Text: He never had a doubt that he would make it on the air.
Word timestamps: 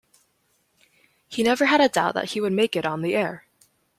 He 1.27 1.43
never 1.43 1.65
had 1.67 1.79
a 1.79 1.87
doubt 1.87 2.15
that 2.15 2.31
he 2.31 2.41
would 2.41 2.53
make 2.53 2.75
it 2.75 2.87
on 2.87 3.03
the 3.03 3.13
air. 3.13 3.45